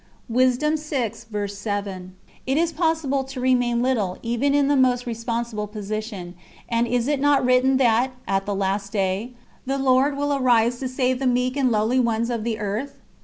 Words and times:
It 0.35 0.65
is 2.57 2.71
possible 2.71 3.23
to 3.23 3.39
remain 3.39 3.83
little 3.83 4.17
even 4.23 4.55
in 4.55 4.67
the 4.67 4.75
most 4.75 5.05
responsible 5.05 5.67
position, 5.67 6.33
and 6.67 6.87
is 6.87 7.07
it 7.07 7.19
not 7.19 7.45
written 7.45 7.77
that, 7.77 8.09
at 8.27 8.47
the 8.47 8.55
last 8.55 8.91
day, 8.91 9.33
'the 9.67 9.77
Lord 9.77 10.17
will 10.17 10.33
arise 10.33 10.79
to 10.79 10.87
save 10.87 11.19
the 11.19 11.27
meek 11.27 11.55
and 11.55 11.69
lowly 11.71 11.99
ones 11.99 12.31
of 12.31 12.43
the 12.43 12.57
earth'? 12.57 12.97